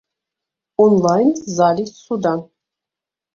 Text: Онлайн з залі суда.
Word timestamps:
Онлайн 0.85 1.29
з 1.41 1.53
залі 1.59 1.85
суда. 1.99 2.33